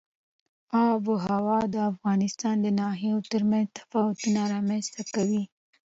آب 0.87 1.01
وهوا 1.11 1.61
د 1.73 1.75
افغانستان 1.91 2.55
د 2.61 2.67
ناحیو 2.79 3.17
ترمنځ 3.31 3.67
تفاوتونه 3.77 4.39
رامنځ 4.53 4.85
ته 4.95 5.01
کوي. 5.13 5.43